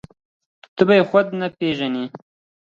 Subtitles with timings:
[0.75, 2.05] ته به يې خود نه پېژنې.